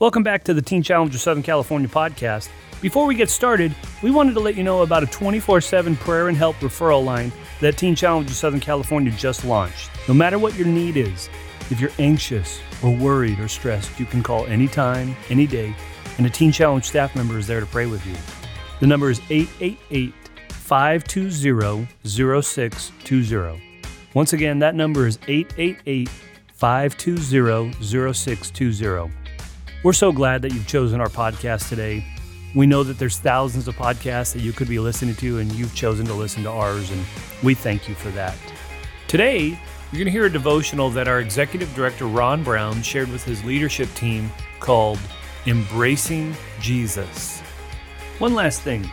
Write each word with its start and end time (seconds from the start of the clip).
Welcome 0.00 0.22
back 0.22 0.44
to 0.44 0.54
the 0.54 0.62
Teen 0.62 0.84
Challenge 0.84 1.12
of 1.12 1.20
Southern 1.20 1.42
California 1.42 1.88
podcast. 1.88 2.50
Before 2.80 3.04
we 3.04 3.16
get 3.16 3.28
started, 3.28 3.74
we 4.00 4.12
wanted 4.12 4.34
to 4.34 4.40
let 4.40 4.54
you 4.54 4.62
know 4.62 4.82
about 4.82 5.02
a 5.02 5.06
24 5.06 5.60
7 5.60 5.96
prayer 5.96 6.28
and 6.28 6.36
help 6.36 6.54
referral 6.58 7.04
line 7.04 7.32
that 7.60 7.76
Teen 7.76 7.96
Challenge 7.96 8.30
of 8.30 8.36
Southern 8.36 8.60
California 8.60 9.10
just 9.10 9.44
launched. 9.44 9.90
No 10.06 10.14
matter 10.14 10.38
what 10.38 10.54
your 10.54 10.68
need 10.68 10.96
is, 10.96 11.28
if 11.68 11.80
you're 11.80 11.90
anxious 11.98 12.60
or 12.80 12.94
worried 12.94 13.40
or 13.40 13.48
stressed, 13.48 13.98
you 13.98 14.06
can 14.06 14.22
call 14.22 14.46
anytime, 14.46 15.16
any 15.30 15.48
day, 15.48 15.74
and 16.16 16.24
a 16.28 16.30
Teen 16.30 16.52
Challenge 16.52 16.84
staff 16.84 17.16
member 17.16 17.36
is 17.36 17.48
there 17.48 17.58
to 17.58 17.66
pray 17.66 17.86
with 17.86 18.06
you. 18.06 18.14
The 18.78 18.86
number 18.86 19.10
is 19.10 19.20
888 19.30 20.14
520 20.50 21.88
0620. 22.04 23.62
Once 24.14 24.32
again, 24.32 24.60
that 24.60 24.76
number 24.76 25.08
is 25.08 25.18
888 25.26 26.08
520 26.54 27.72
0620. 27.82 29.27
We're 29.84 29.92
so 29.92 30.10
glad 30.10 30.42
that 30.42 30.52
you've 30.52 30.66
chosen 30.66 31.00
our 31.00 31.08
podcast 31.08 31.68
today. 31.68 32.04
We 32.52 32.66
know 32.66 32.82
that 32.82 32.98
there's 32.98 33.16
thousands 33.18 33.68
of 33.68 33.76
podcasts 33.76 34.32
that 34.32 34.40
you 34.40 34.52
could 34.52 34.68
be 34.68 34.80
listening 34.80 35.14
to, 35.16 35.38
and 35.38 35.52
you've 35.52 35.72
chosen 35.72 36.04
to 36.06 36.14
listen 36.14 36.42
to 36.42 36.50
ours, 36.50 36.90
and 36.90 37.00
we 37.44 37.54
thank 37.54 37.88
you 37.88 37.94
for 37.94 38.08
that. 38.10 38.36
Today, 39.06 39.50
you're 39.50 39.92
going 39.92 40.06
to 40.06 40.10
hear 40.10 40.26
a 40.26 40.32
devotional 40.32 40.90
that 40.90 41.06
our 41.06 41.20
executive 41.20 41.72
director, 41.76 42.06
Ron 42.06 42.42
Brown, 42.42 42.82
shared 42.82 43.08
with 43.12 43.22
his 43.22 43.44
leadership 43.44 43.88
team 43.94 44.32
called 44.58 44.98
Embracing 45.46 46.34
Jesus. 46.60 47.40
One 48.18 48.34
last 48.34 48.62
thing 48.62 48.90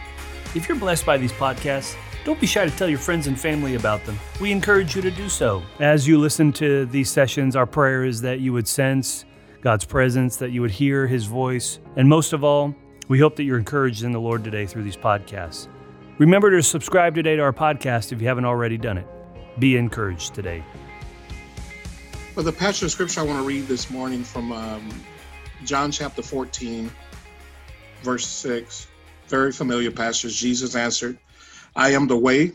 if 0.54 0.70
you're 0.70 0.78
blessed 0.78 1.04
by 1.04 1.18
these 1.18 1.34
podcasts, 1.34 1.96
don't 2.26 2.40
be 2.40 2.46
shy 2.46 2.64
to 2.64 2.78
tell 2.78 2.88
your 2.88 3.00
friends 3.00 3.26
and 3.26 3.40
family 3.40 3.74
about 3.74 4.06
them. 4.06 4.20
We 4.40 4.52
encourage 4.52 4.96
you 4.96 5.02
to 5.02 5.12
do 5.12 5.30
so. 5.30 5.64
As 5.80 6.08
you 6.08 6.20
listen 6.20 6.54
to 6.54 6.86
these 6.86 7.10
sessions, 7.10 7.56
our 7.56 7.66
prayer 7.66 8.06
is 8.06 8.22
that 8.22 8.40
you 8.40 8.54
would 8.54 8.68
sense 8.68 9.26
God's 9.66 9.84
presence, 9.84 10.36
that 10.36 10.52
you 10.52 10.62
would 10.62 10.70
hear 10.70 11.08
His 11.08 11.26
voice, 11.26 11.80
and 11.96 12.08
most 12.08 12.34
of 12.34 12.44
all, 12.44 12.76
we 13.08 13.18
hope 13.18 13.36
that 13.36 13.46
you're 13.46 13.58
encouraged 13.58 14.04
in 14.04 14.12
the 14.12 14.20
Lord 14.20 14.44
today 14.44 14.68
through 14.68 14.84
these 14.84 14.96
podcasts. 14.96 15.70
Remember 16.20 16.52
to 16.52 16.62
subscribe 16.62 17.16
today 17.16 17.36
to 17.36 17.42
our 17.42 17.52
podcast 17.52 18.12
if 18.12 18.22
you 18.22 18.28
haven't 18.28 18.46
already 18.46 18.78
done 18.78 19.00
it. 19.00 19.08
Be 19.58 19.76
encouraged 19.76 20.36
today. 20.36 20.64
For 22.36 22.44
the 22.44 22.52
passage 22.52 22.84
of 22.84 22.92
scripture 22.92 23.22
I 23.22 23.24
want 23.24 23.40
to 23.40 23.44
read 23.44 23.66
this 23.66 23.90
morning 23.90 24.24
from 24.24 24.52
um, 24.52 24.88
John 25.64 25.92
chapter 25.92 26.22
14, 26.22 26.92
verse 28.04 28.28
6. 28.28 28.88
Very 29.30 29.52
familiar 29.52 29.90
passage. 29.90 30.38
Jesus 30.38 30.76
answered, 30.76 31.18
I 31.76 31.94
am 31.94 32.06
the 32.06 32.18
way 32.18 32.52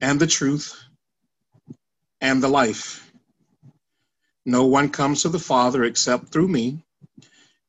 and 0.00 0.18
the 0.18 0.26
truth 0.26 0.82
and 2.22 2.42
the 2.42 2.48
life. 2.48 3.11
No 4.44 4.66
one 4.66 4.88
comes 4.88 5.22
to 5.22 5.28
the 5.28 5.38
Father 5.38 5.84
except 5.84 6.28
through 6.28 6.48
me. 6.48 6.84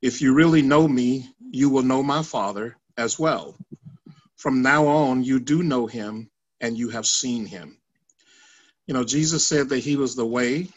If 0.01 0.21
you 0.21 0.33
really 0.33 0.61
know 0.61 0.87
me, 0.87 1.29
you 1.51 1.69
will 1.69 1.83
know 1.83 2.01
my 2.01 2.23
Father 2.23 2.75
as 2.97 3.19
well. 3.19 3.55
From 4.37 4.61
now 4.61 4.87
on, 4.87 5.23
you 5.23 5.39
do 5.39 5.61
know 5.61 5.85
him 5.85 6.29
and 6.59 6.77
you 6.77 6.89
have 6.89 7.05
seen 7.05 7.45
him. 7.45 7.77
You 8.87 8.93
know, 8.93 9.03
Jesus 9.03 9.47
said 9.47 9.69
that 9.69 9.79
he 9.79 9.95
was 9.95 10.15
the 10.15 10.25
way, 10.25 10.67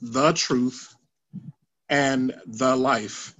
the 0.00 0.32
truth, 0.32 0.94
and 1.88 2.34
the 2.46 2.74
life. 2.74 3.34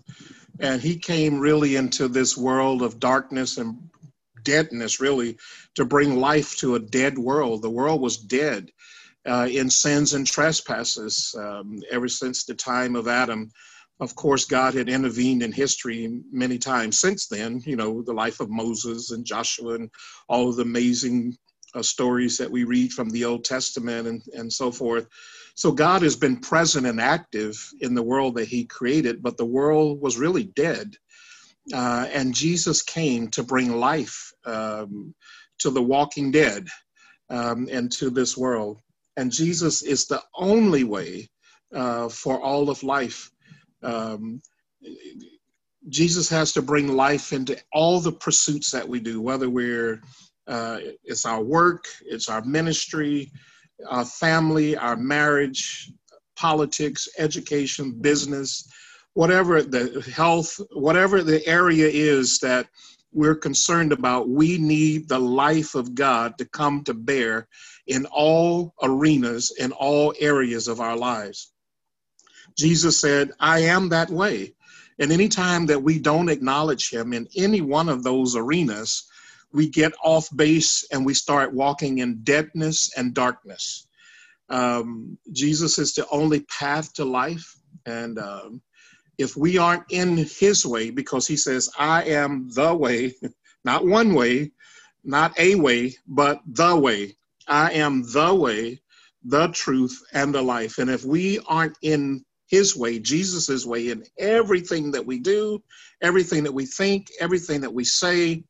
And 0.61 0.81
he 0.81 0.99
came 0.99 1.41
really 1.41 1.77
into 1.77 2.09
this 2.09 2.37
world 2.37 2.83
of 2.83 3.01
darkness 3.01 3.57
and 3.57 3.89
deadness, 4.43 5.01
really, 5.01 5.39
to 5.75 5.85
bring 5.85 6.21
life 6.21 6.57
to 6.59 6.75
a 6.75 6.81
dead 6.81 7.19
world. 7.19 7.63
The 7.63 7.71
world 7.71 8.01
was 8.01 8.17
dead 8.17 8.71
uh, 9.27 9.49
in 9.51 9.69
sins 9.69 10.15
and 10.15 10.27
trespasses 10.27 11.35
um, 11.39 11.81
ever 11.91 12.09
since 12.09 12.45
the 12.45 12.55
time 12.55 12.97
of 12.97 13.09
Adam. 13.09 13.51
Of 13.99 14.15
course, 14.15 14.45
God 14.45 14.75
had 14.75 14.89
intervened 14.89 15.43
in 15.43 15.53
history 15.53 16.21
many 16.31 16.59
times 16.59 17.01
since 17.01 17.29
then, 17.29 17.63
you 17.65 17.77
know, 17.77 18.03
the 18.03 18.13
life 18.13 18.41
of 18.41 18.51
Moses 18.51 19.11
and 19.11 19.25
Joshua 19.25 19.75
and 19.75 19.91
all 20.29 20.51
of 20.51 20.57
the 20.57 20.63
amazing 20.63 21.37
uh, 21.75 21.83
stories 21.83 22.37
that 22.39 22.51
we 22.51 22.65
read 22.65 22.93
from 22.93 23.09
the 23.11 23.25
Old 23.25 23.45
Testament 23.45 24.07
and, 24.07 24.23
and 24.35 24.53
so 24.53 24.71
forth. 24.71 25.07
So 25.55 25.73
God 25.73 26.03
has 26.03 26.15
been 26.15 26.37
present 26.37 26.87
and 26.87 27.01
active 27.01 27.59
in 27.81 27.95
the 27.95 28.03
world 28.03 28.37
that 28.37 28.49
He 28.49 28.65
created, 28.65 29.23
but 29.23 29.39
the 29.39 29.47
world 29.47 30.01
was 30.03 30.19
really 30.19 30.45
dead. 30.45 30.95
Uh, 31.73 32.07
and 32.13 32.35
Jesus 32.35 32.83
came 32.83 33.29
to 33.29 33.43
bring 33.43 33.77
life 33.77 34.33
um, 34.45 35.15
to 35.59 35.71
the 35.71 35.83
walking 35.83 36.31
dead 36.31 36.69
um, 37.31 37.69
and 37.73 37.91
to 37.93 38.11
this 38.11 38.37
world. 38.37 38.81
And 39.17 39.33
Jesus 39.33 39.83
is 39.83 40.07
the 40.07 40.23
only 40.35 40.85
way 40.85 41.29
uh, 41.75 42.09
for 42.09 42.41
all 42.41 42.71
of 42.71 42.83
life. 42.83 43.31
Um, 43.83 44.43
Jesus 45.89 46.29
has 46.29 46.53
to 46.53 46.63
bring 46.63 46.89
life 46.89 47.33
into 47.33 47.57
all 47.73 48.01
the 48.01 48.13
pursuits 48.13 48.71
that 48.73 48.89
we 48.89 49.01
do, 49.01 49.21
whether 49.21 49.49
we're 49.49 50.01
uh, 50.49 50.79
it's 51.05 51.27
our 51.27 51.43
work, 51.43 51.87
it's 52.03 52.29
our 52.29 52.43
ministry, 52.45 53.33
our 53.89 54.05
family, 54.05 54.77
our 54.77 54.97
marriage, 54.97 55.91
politics, 56.37 57.09
education, 57.19 57.93
business, 58.01 58.69
whatever 59.15 59.63
the 59.63 60.01
health, 60.15 60.61
whatever 60.73 61.23
the 61.23 61.45
area 61.47 61.89
is 61.89 62.39
that 62.39 62.69
we're 63.17 63.35
concerned 63.35 63.93
about, 63.93 64.29
we 64.29 64.59
need 64.59 65.09
the 65.09 65.19
life 65.19 65.75
of 65.75 65.95
God 65.95 66.37
to 66.39 66.45
come 66.45 66.85
to 66.85 66.95
bear 66.95 67.49
in 67.87 68.07
all 68.07 68.75
arenas, 68.83 69.53
in 69.59 69.73
all 69.73 70.15
areas 70.21 70.69
of 70.69 70.81
our 70.81 70.97
lives. 70.97 71.51
Jesus 72.59 73.01
said, 73.01 73.33
I 73.41 73.61
am 73.61 73.89
that 73.89 74.11
way. 74.11 74.55
And 74.99 75.11
anytime 75.11 75.67
that 75.67 75.83
we 75.83 75.99
don't 75.99 76.29
acknowledge 76.29 76.91
him 76.91 77.15
in 77.15 77.27
any 77.35 77.63
one 77.63 77.89
of 77.89 78.03
those 78.03 78.37
arenas, 78.37 79.05
we 79.51 79.71
get 79.71 79.95
off 80.05 80.29
base 80.37 80.85
and 80.93 81.07
we 81.07 81.15
start 81.15 81.55
walking 81.55 81.99
in 81.99 82.23
deadness 82.23 82.93
and 82.99 83.15
darkness. 83.15 83.87
Um, 84.51 85.17
Jesus 85.33 85.79
is 85.79 85.95
the 85.95 86.07
only 86.11 86.41
path 86.41 86.93
to 86.95 87.07
life. 87.07 87.57
And 87.87 88.19
um, 88.19 88.63
if 89.19 89.37
we 89.37 89.59
aren't 89.59 89.85
in 89.91 90.17
his 90.17 90.67
way, 90.67 90.91
because 90.91 91.27
he 91.27 91.37
says, 91.37 91.71
I 91.79 92.05
am 92.05 92.51
the 92.51 92.75
way, 92.75 93.15
not 93.65 93.87
one 93.87 94.15
way, 94.15 94.53
not 95.05 95.39
a 95.39 95.55
way, 95.55 95.97
but 96.07 96.41
the 96.47 96.77
way. 96.77 97.17
I 97.49 97.73
am 97.73 98.03
the 98.13 98.35
way, 98.35 98.81
the 99.25 99.49
truth, 99.49 100.03
and 100.13 100.35
the 100.35 100.43
life. 100.43 100.79
And 100.79 100.91
if 100.91 101.05
we 101.05 101.39
aren't 101.47 101.79
in 101.83 102.25
his 102.49 102.77
way, 102.77 102.99
Jesus' 102.99 103.65
way, 103.67 103.91
in 103.91 104.05
everything 104.19 104.93
that 104.93 105.07
we 105.07 105.19
do, 105.21 105.63
everything 106.03 106.45
that 106.45 106.53
we 106.55 106.67
think, 106.67 107.09
everything 107.21 107.61
that 107.63 107.73
we 107.73 107.85
say, 107.85 108.45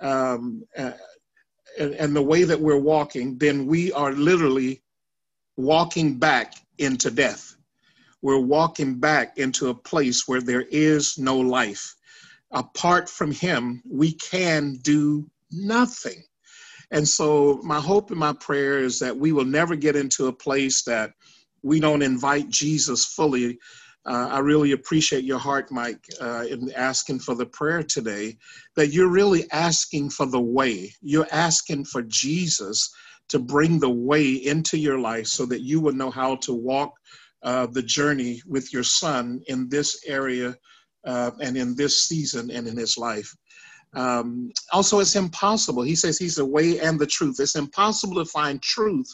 um, 0.00 0.64
uh, 0.76 0.92
and, 1.78 1.94
and 1.94 2.16
the 2.16 2.22
way 2.22 2.44
that 2.44 2.60
we're 2.60 2.78
walking, 2.78 3.38
then 3.38 3.66
we 3.66 3.92
are 3.92 4.12
literally 4.12 4.82
walking 5.56 6.18
back 6.18 6.54
into 6.78 7.10
death. 7.10 7.54
We're 8.22 8.40
walking 8.40 9.00
back 9.00 9.38
into 9.38 9.68
a 9.68 9.74
place 9.74 10.28
where 10.28 10.40
there 10.40 10.64
is 10.70 11.18
no 11.18 11.38
life. 11.38 11.94
Apart 12.52 13.08
from 13.08 13.30
him, 13.30 13.82
we 13.88 14.12
can 14.12 14.78
do 14.82 15.28
nothing. 15.50 16.24
And 16.90 17.06
so, 17.06 17.60
my 17.62 17.80
hope 17.80 18.10
and 18.10 18.18
my 18.18 18.32
prayer 18.32 18.78
is 18.78 18.98
that 18.98 19.16
we 19.16 19.32
will 19.32 19.44
never 19.44 19.76
get 19.76 19.96
into 19.96 20.26
a 20.26 20.32
place 20.32 20.82
that 20.84 21.12
we 21.62 21.78
don't 21.78 22.02
invite 22.02 22.48
Jesus 22.48 23.04
fully. 23.04 23.58
Uh, 24.04 24.28
I 24.30 24.38
really 24.40 24.72
appreciate 24.72 25.24
your 25.24 25.38
heart, 25.38 25.70
Mike, 25.70 26.04
uh, 26.20 26.46
in 26.50 26.72
asking 26.72 27.20
for 27.20 27.34
the 27.34 27.46
prayer 27.46 27.82
today, 27.82 28.38
that 28.74 28.88
you're 28.88 29.10
really 29.10 29.48
asking 29.52 30.10
for 30.10 30.26
the 30.26 30.40
way. 30.40 30.92
You're 31.02 31.28
asking 31.30 31.84
for 31.84 32.02
Jesus 32.02 32.92
to 33.28 33.38
bring 33.38 33.78
the 33.78 33.90
way 33.90 34.32
into 34.32 34.76
your 34.76 34.98
life 34.98 35.26
so 35.26 35.46
that 35.46 35.60
you 35.60 35.80
will 35.80 35.92
know 35.92 36.10
how 36.10 36.36
to 36.36 36.52
walk 36.52 36.94
uh, 37.42 37.66
the 37.66 37.82
journey 37.82 38.40
with 38.46 38.72
your 38.72 38.82
son 38.82 39.40
in 39.48 39.68
this 39.68 40.02
area 40.06 40.56
uh, 41.04 41.30
and 41.40 41.56
in 41.56 41.74
this 41.74 42.04
season 42.04 42.50
and 42.50 42.66
in 42.66 42.76
his 42.76 42.98
life. 42.98 43.34
Um, 43.94 44.52
also, 44.72 45.00
it's 45.00 45.16
impossible. 45.16 45.82
He 45.82 45.96
says 45.96 46.18
he's 46.18 46.36
the 46.36 46.44
way 46.44 46.78
and 46.80 46.98
the 46.98 47.06
truth. 47.06 47.40
It's 47.40 47.56
impossible 47.56 48.16
to 48.16 48.24
find 48.24 48.62
truth 48.62 49.12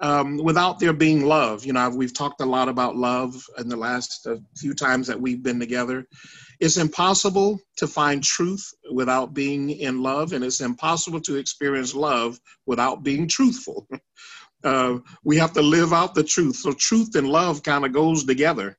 um, 0.00 0.38
without 0.38 0.78
there 0.78 0.92
being 0.92 1.24
love. 1.24 1.64
You 1.64 1.72
know, 1.72 1.90
we've 1.90 2.14
talked 2.14 2.40
a 2.40 2.46
lot 2.46 2.68
about 2.68 2.96
love 2.96 3.34
in 3.58 3.68
the 3.68 3.76
last 3.76 4.26
uh, 4.26 4.36
few 4.56 4.74
times 4.74 5.06
that 5.08 5.20
we've 5.20 5.42
been 5.42 5.60
together. 5.60 6.06
It's 6.60 6.76
impossible 6.76 7.60
to 7.76 7.86
find 7.86 8.22
truth 8.22 8.72
without 8.92 9.34
being 9.34 9.70
in 9.70 10.02
love, 10.02 10.32
and 10.32 10.44
it's 10.44 10.60
impossible 10.60 11.20
to 11.22 11.36
experience 11.36 11.94
love 11.94 12.38
without 12.66 13.02
being 13.02 13.28
truthful. 13.28 13.86
uh, 14.64 14.98
we 15.24 15.36
have 15.38 15.52
to 15.54 15.62
live 15.62 15.92
out 15.92 16.14
the 16.14 16.24
truth. 16.24 16.56
So, 16.56 16.72
truth 16.72 17.14
and 17.16 17.28
love 17.28 17.62
kind 17.62 17.84
of 17.84 17.92
goes 17.92 18.24
together. 18.24 18.78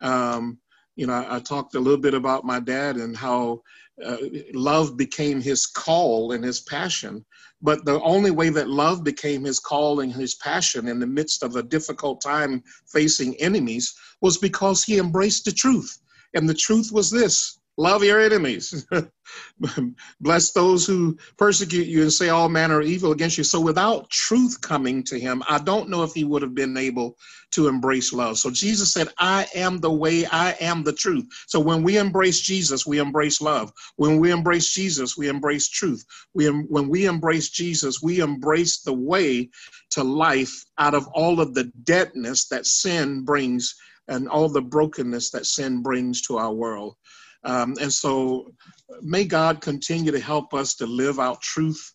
Um, 0.00 0.58
You 0.96 1.06
know, 1.06 1.14
I, 1.14 1.36
I 1.36 1.40
talked 1.40 1.74
a 1.74 1.80
little 1.80 2.00
bit 2.00 2.14
about 2.14 2.44
my 2.44 2.60
dad 2.60 2.96
and 2.96 3.16
how 3.16 3.62
uh, 4.04 4.16
love 4.52 4.96
became 4.96 5.40
his 5.40 5.66
call 5.66 6.32
and 6.32 6.44
his 6.44 6.60
passion. 6.60 7.24
But 7.62 7.84
the 7.84 8.00
only 8.02 8.30
way 8.30 8.50
that 8.50 8.68
love 8.68 9.02
became 9.04 9.44
his 9.44 9.58
call 9.60 10.00
and 10.00 10.12
his 10.12 10.34
passion 10.36 10.88
in 10.88 10.98
the 11.00 11.06
midst 11.06 11.42
of 11.42 11.56
a 11.56 11.62
difficult 11.62 12.20
time 12.20 12.62
facing 12.86 13.36
enemies 13.40 13.94
was 14.20 14.38
because 14.38 14.84
he 14.84 14.98
embraced 14.98 15.44
the 15.44 15.52
truth. 15.52 15.98
And 16.34 16.48
the 16.48 16.54
truth 16.66 16.90
was 16.92 17.10
this 17.10 17.58
Love 17.78 18.04
your 18.04 18.20
enemies. 18.20 18.86
Bless 20.20 20.52
those 20.52 20.86
who 20.86 21.16
persecute 21.38 21.86
you 21.86 22.02
and 22.02 22.12
say 22.12 22.28
all 22.28 22.48
manner 22.48 22.80
of 22.80 22.86
evil 22.86 23.12
against 23.12 23.38
you. 23.38 23.44
So, 23.44 23.60
without 23.60 24.10
truth 24.10 24.60
coming 24.60 25.02
to 25.04 25.18
him, 25.18 25.42
I 25.48 25.58
don't 25.58 25.88
know 25.88 26.02
if 26.02 26.12
he 26.12 26.24
would 26.24 26.42
have 26.42 26.54
been 26.54 26.76
able 26.76 27.16
to 27.52 27.68
embrace 27.68 28.12
love. 28.12 28.38
So, 28.38 28.50
Jesus 28.50 28.92
said, 28.92 29.08
I 29.18 29.46
am 29.54 29.78
the 29.80 29.92
way, 29.92 30.26
I 30.26 30.52
am 30.60 30.84
the 30.84 30.92
truth. 30.92 31.26
So, 31.48 31.60
when 31.60 31.82
we 31.82 31.98
embrace 31.98 32.40
Jesus, 32.42 32.86
we 32.86 32.98
embrace 32.98 33.40
love. 33.40 33.72
When 33.96 34.18
we 34.20 34.30
embrace 34.32 34.72
Jesus, 34.72 35.16
we 35.16 35.28
embrace 35.28 35.68
truth. 35.68 36.04
We, 36.34 36.48
when 36.48 36.88
we 36.88 37.06
embrace 37.06 37.50
Jesus, 37.50 38.02
we 38.02 38.20
embrace 38.20 38.82
the 38.82 38.94
way 38.94 39.50
to 39.90 40.04
life 40.04 40.64
out 40.78 40.94
of 40.94 41.08
all 41.08 41.40
of 41.40 41.54
the 41.54 41.64
deadness 41.84 42.48
that 42.48 42.66
sin 42.66 43.24
brings 43.24 43.74
and 44.08 44.28
all 44.28 44.48
the 44.48 44.62
brokenness 44.62 45.30
that 45.30 45.46
sin 45.46 45.82
brings 45.82 46.22
to 46.22 46.38
our 46.38 46.52
world. 46.52 46.96
Um, 47.44 47.74
and 47.80 47.92
so 47.92 48.52
may 49.00 49.24
God 49.24 49.60
continue 49.60 50.12
to 50.12 50.20
help 50.20 50.54
us 50.54 50.74
to 50.76 50.86
live 50.86 51.18
out 51.18 51.40
truth 51.40 51.94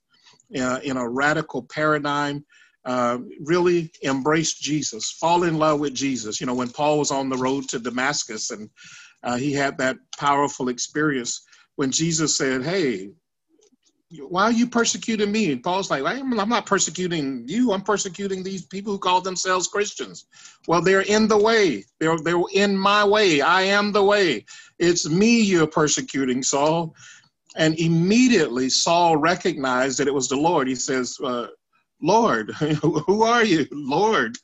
uh, 0.59 0.79
in 0.83 0.97
a 0.97 1.07
radical 1.07 1.63
paradigm. 1.63 2.45
Uh, 2.85 3.17
really 3.41 3.91
embrace 4.01 4.53
Jesus, 4.53 5.11
fall 5.11 5.43
in 5.43 5.57
love 5.57 5.79
with 5.79 5.93
Jesus. 5.93 6.39
You 6.39 6.47
know, 6.47 6.53
when 6.53 6.69
Paul 6.69 6.99
was 6.99 7.11
on 7.11 7.27
the 7.27 7.35
road 7.35 7.67
to 7.69 7.79
Damascus 7.79 8.49
and 8.51 8.69
uh, 9.23 9.35
he 9.35 9.51
had 9.51 9.77
that 9.79 9.97
powerful 10.17 10.69
experience 10.69 11.43
when 11.75 11.91
Jesus 11.91 12.37
said, 12.37 12.63
Hey, 12.63 13.11
why 14.11 14.43
are 14.43 14.51
you 14.51 14.67
persecuting 14.67 15.31
me? 15.31 15.51
And 15.51 15.61
Paul's 15.61 15.91
like, 15.91 16.03
I'm 16.05 16.29
not 16.29 16.65
persecuting 16.65 17.43
you. 17.45 17.73
I'm 17.73 17.81
persecuting 17.81 18.41
these 18.41 18.65
people 18.65 18.93
who 18.93 18.99
call 18.99 19.19
themselves 19.19 19.67
Christians. 19.67 20.25
Well, 20.67 20.81
they're 20.81 21.01
in 21.01 21.27
the 21.27 21.37
way. 21.37 21.83
They're, 21.99 22.17
they're 22.19 22.41
in 22.53 22.77
my 22.77 23.03
way. 23.03 23.41
I 23.41 23.63
am 23.63 23.91
the 23.91 24.03
way. 24.03 24.45
It's 24.79 25.09
me 25.09 25.41
you're 25.41 25.67
persecuting, 25.67 26.41
Saul. 26.41 26.95
And 27.57 27.77
immediately 27.79 28.69
Saul 28.69 29.17
recognized 29.17 29.99
that 29.99 30.07
it 30.07 30.13
was 30.13 30.29
the 30.29 30.37
Lord. 30.37 30.67
He 30.67 30.75
says, 30.75 31.17
uh, 31.21 31.47
Lord, 32.01 32.51
who 32.81 33.23
are 33.23 33.43
you? 33.43 33.67
Lord. 33.71 34.37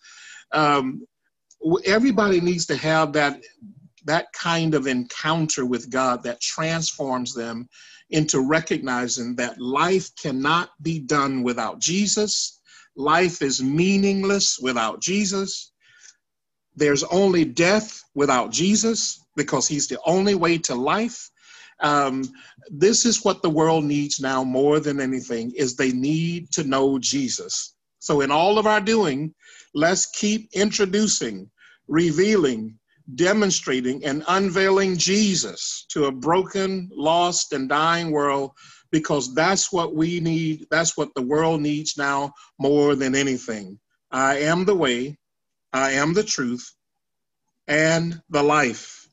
Um, 0.51 1.05
everybody 1.85 2.41
needs 2.41 2.65
to 2.65 2.75
have 2.75 3.13
that 3.13 3.39
that 4.05 4.27
kind 4.33 4.75
of 4.75 4.87
encounter 4.87 5.65
with 5.65 5.89
God 5.89 6.23
that 6.23 6.41
transforms 6.41 7.33
them 7.33 7.67
into 8.09 8.41
recognizing 8.41 9.35
that 9.35 9.59
life 9.59 10.09
cannot 10.15 10.69
be 10.81 10.99
done 10.99 11.43
without 11.43 11.79
Jesus. 11.79 12.59
Life 12.95 13.41
is 13.41 13.63
meaningless 13.63 14.59
without 14.59 15.01
Jesus. 15.01 15.71
There's 16.75 17.03
only 17.03 17.45
death 17.45 18.03
without 18.13 18.51
Jesus 18.51 19.25
because 19.35 19.67
he's 19.67 19.87
the 19.87 19.99
only 20.05 20.35
way 20.35 20.57
to 20.59 20.75
life. 20.75 21.29
Um, 21.79 22.23
this 22.69 23.05
is 23.05 23.23
what 23.25 23.41
the 23.41 23.49
world 23.49 23.83
needs 23.83 24.19
now 24.19 24.43
more 24.43 24.79
than 24.79 24.99
anything 24.99 25.51
is 25.55 25.75
they 25.75 25.91
need 25.91 26.51
to 26.51 26.63
know 26.63 26.99
Jesus. 26.99 27.75
So 27.99 28.21
in 28.21 28.31
all 28.31 28.57
of 28.57 28.67
our 28.67 28.81
doing, 28.81 29.33
let's 29.73 30.05
keep 30.07 30.49
introducing, 30.53 31.49
revealing, 31.87 32.77
demonstrating, 33.15 34.03
and 34.05 34.23
unveiling 34.27 34.97
Jesus 34.97 35.85
to 35.89 36.05
a 36.05 36.11
broken, 36.11 36.89
lost, 36.91 37.53
and 37.53 37.69
dying 37.69 38.11
world 38.11 38.51
because 38.91 39.33
that's 39.33 39.71
what 39.71 39.95
we 39.95 40.19
need. 40.19 40.67
That's 40.69 40.95
what 40.95 41.13
the 41.15 41.21
world 41.21 41.61
needs 41.61 41.97
now 41.97 42.33
more 42.59 42.95
than 42.95 43.15
anything. 43.15 43.79
I 44.11 44.39
am 44.39 44.65
the 44.65 44.75
way, 44.75 45.17
I 45.71 45.91
am 45.91 46.13
the 46.13 46.23
truth, 46.23 46.73
and 47.67 48.21
the 48.29 48.43
life 48.43 49.03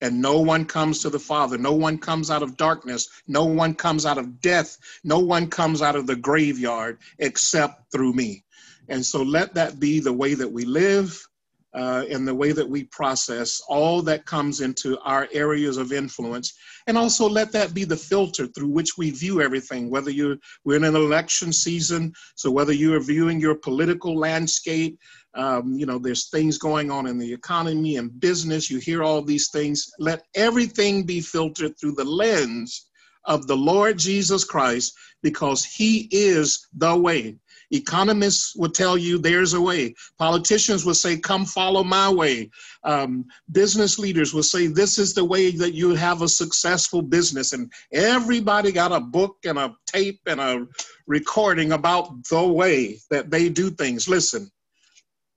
and 0.00 0.20
no 0.20 0.40
one 0.40 0.64
comes 0.64 1.00
to 1.00 1.10
the 1.10 1.18
Father. 1.18 1.58
No 1.58 1.72
one 1.72 1.98
comes 1.98 2.30
out 2.30 2.42
of 2.42 2.56
darkness. 2.56 3.08
No 3.26 3.44
one 3.44 3.74
comes 3.74 4.06
out 4.06 4.18
of 4.18 4.40
death. 4.40 4.78
No 5.04 5.18
one 5.18 5.48
comes 5.48 5.82
out 5.82 5.96
of 5.96 6.06
the 6.06 6.16
graveyard 6.16 6.98
except 7.18 7.92
through 7.92 8.14
me. 8.14 8.44
And 8.88 9.04
so 9.04 9.22
let 9.22 9.54
that 9.54 9.78
be 9.78 10.00
the 10.00 10.12
way 10.12 10.34
that 10.34 10.50
we 10.50 10.64
live 10.64 11.26
uh, 11.74 12.04
and 12.10 12.26
the 12.26 12.34
way 12.34 12.52
that 12.52 12.68
we 12.68 12.84
process 12.84 13.60
all 13.68 14.02
that 14.02 14.26
comes 14.26 14.60
into 14.60 14.98
our 15.00 15.28
areas 15.32 15.76
of 15.76 15.92
influence. 15.92 16.52
And 16.86 16.98
also 16.98 17.28
let 17.28 17.52
that 17.52 17.74
be 17.74 17.84
the 17.84 17.96
filter 17.96 18.46
through 18.48 18.68
which 18.68 18.98
we 18.98 19.10
view 19.10 19.40
everything, 19.40 19.90
whether 19.90 20.10
you're, 20.10 20.36
we're 20.64 20.76
in 20.76 20.84
an 20.84 20.96
election 20.96 21.52
season, 21.52 22.12
so 22.34 22.50
whether 22.50 22.72
you're 22.72 23.02
viewing 23.02 23.40
your 23.40 23.54
political 23.54 24.18
landscape, 24.18 24.98
um, 25.34 25.74
you 25.78 25.86
know, 25.86 25.98
there's 25.98 26.28
things 26.28 26.58
going 26.58 26.90
on 26.90 27.06
in 27.06 27.18
the 27.18 27.32
economy 27.32 27.96
and 27.96 28.18
business. 28.18 28.68
You 28.70 28.78
hear 28.78 29.04
all 29.04 29.22
these 29.22 29.50
things. 29.50 29.88
Let 29.98 30.22
everything 30.34 31.04
be 31.04 31.20
filtered 31.20 31.78
through 31.78 31.92
the 31.92 32.04
lens 32.04 32.88
of 33.26 33.46
the 33.46 33.56
Lord 33.56 33.98
Jesus 33.98 34.44
Christ 34.44 34.92
because 35.22 35.64
he 35.64 36.08
is 36.10 36.66
the 36.76 36.96
way. 36.96 37.36
Economists 37.70 38.54
will 38.56 38.70
tell 38.70 38.98
you 38.98 39.18
there's 39.18 39.54
a 39.54 39.60
way. 39.60 39.94
Politicians 40.18 40.84
will 40.84 40.94
say, 40.94 41.16
come 41.16 41.44
follow 41.44 41.84
my 41.84 42.10
way. 42.10 42.50
Um, 42.84 43.26
business 43.52 43.98
leaders 43.98 44.34
will 44.34 44.42
say, 44.42 44.66
this 44.66 44.98
is 44.98 45.14
the 45.14 45.24
way 45.24 45.50
that 45.52 45.74
you 45.74 45.94
have 45.94 46.22
a 46.22 46.28
successful 46.28 47.02
business. 47.02 47.52
And 47.52 47.72
everybody 47.92 48.72
got 48.72 48.92
a 48.92 49.00
book 49.00 49.36
and 49.44 49.58
a 49.58 49.74
tape 49.86 50.20
and 50.26 50.40
a 50.40 50.66
recording 51.06 51.72
about 51.72 52.24
the 52.28 52.46
way 52.46 52.98
that 53.10 53.30
they 53.30 53.48
do 53.48 53.70
things. 53.70 54.08
Listen, 54.08 54.50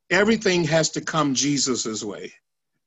everything 0.09 0.63
has 0.63 0.89
to 0.91 1.01
come 1.01 1.33
Jesus's 1.33 2.03
way. 2.03 2.33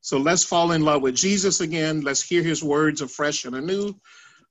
So 0.00 0.18
let's 0.18 0.44
fall 0.44 0.70
in 0.70 0.82
love 0.82 1.02
with 1.02 1.16
Jesus 1.16 1.60
again. 1.60 2.00
Let's 2.00 2.22
hear 2.22 2.42
his 2.42 2.62
words 2.62 3.00
afresh 3.00 3.44
and 3.44 3.56
anew. 3.56 3.98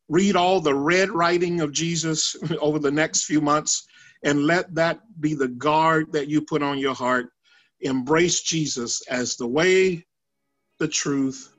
Read 0.09 0.35
all 0.35 0.59
the 0.59 0.75
red 0.75 1.09
writing 1.09 1.61
of 1.61 1.71
Jesus 1.71 2.35
over 2.59 2.77
the 2.77 2.91
next 2.91 3.23
few 3.23 3.39
months, 3.39 3.87
and 4.25 4.45
let 4.45 4.73
that 4.75 4.99
be 5.21 5.35
the 5.35 5.47
guard 5.47 6.11
that 6.11 6.27
you 6.27 6.41
put 6.41 6.61
on 6.61 6.79
your 6.79 6.95
heart. 6.95 7.29
Embrace 7.79 8.41
Jesus 8.41 9.01
as 9.07 9.37
the 9.37 9.47
way, 9.47 10.05
the 10.79 10.87
truth, 10.87 11.55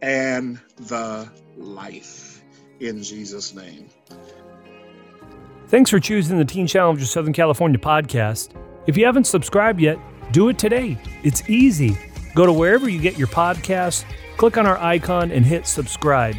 and 0.00 0.60
the 0.76 1.28
life. 1.58 2.42
In 2.80 3.02
Jesus' 3.02 3.54
name. 3.54 3.88
Thanks 5.68 5.90
for 5.90 5.98
choosing 5.98 6.38
the 6.38 6.44
Teen 6.44 6.68
Challenge 6.68 7.02
of 7.02 7.08
Southern 7.08 7.32
California 7.32 7.78
podcast. 7.78 8.50
If 8.86 8.96
you 8.96 9.04
haven't 9.04 9.26
subscribed 9.26 9.80
yet, 9.80 9.98
do 10.30 10.48
it 10.48 10.58
today. 10.58 10.96
It's 11.24 11.48
easy. 11.50 11.98
Go 12.36 12.46
to 12.46 12.52
wherever 12.52 12.88
you 12.88 13.00
get 13.00 13.18
your 13.18 13.28
podcasts, 13.28 14.04
click 14.36 14.58
on 14.58 14.66
our 14.66 14.78
icon, 14.78 15.32
and 15.32 15.44
hit 15.44 15.66
subscribe. 15.66 16.36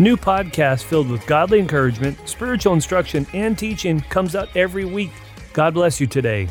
New 0.00 0.16
podcast 0.16 0.84
filled 0.84 1.10
with 1.10 1.26
godly 1.26 1.58
encouragement, 1.58 2.26
spiritual 2.26 2.72
instruction, 2.72 3.26
and 3.34 3.58
teaching 3.58 4.00
comes 4.00 4.34
out 4.34 4.48
every 4.56 4.86
week. 4.86 5.10
God 5.52 5.74
bless 5.74 6.00
you 6.00 6.06
today. 6.06 6.48